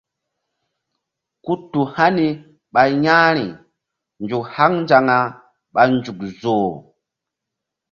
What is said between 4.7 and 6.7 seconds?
nzaŋa ɓa nzuk zoh.